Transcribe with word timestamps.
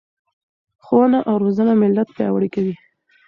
ښوونه 0.85 1.19
او 1.29 1.35
روزنه 1.43 1.73
ملت 1.83 2.07
پیاوړی 2.15 2.49
کوي. 2.55 2.75